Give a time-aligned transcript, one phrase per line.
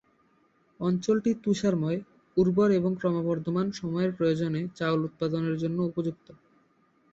[0.79, 1.99] অঞ্চলটি তুষারময়,
[2.37, 6.27] উর্বর এবং ক্রমবর্ধমান সময়ের প্রয়োজনে চাউল উৎপাদনের জন্য উপযুক্ত।